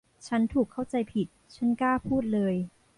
[0.27, 2.53] ฉันถูกเข้าใจผิด ฉันกล้าพูดเลย